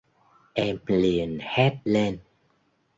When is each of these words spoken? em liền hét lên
em 0.55 0.79
liền 0.87 1.37
hét 1.41 1.75
lên 1.83 2.17